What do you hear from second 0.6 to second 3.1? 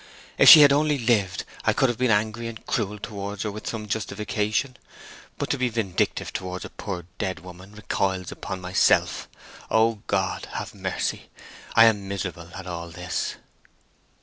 had only lived, I could have been angry and cruel